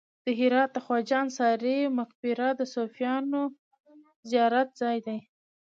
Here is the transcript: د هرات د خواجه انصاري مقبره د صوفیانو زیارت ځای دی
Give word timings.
د 0.25 0.27
هرات 0.39 0.69
د 0.73 0.77
خواجه 0.85 1.15
انصاري 1.23 1.79
مقبره 1.99 2.47
د 2.55 2.61
صوفیانو 2.73 3.41
زیارت 4.29 4.69
ځای 4.81 4.97
دی 5.07 5.19